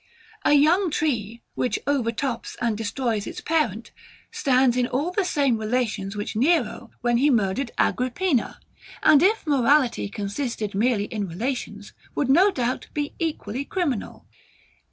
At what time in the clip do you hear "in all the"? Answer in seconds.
4.75-5.23